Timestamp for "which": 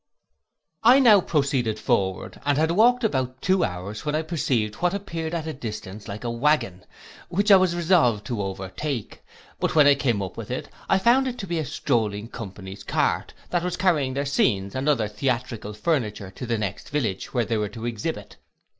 7.29-7.51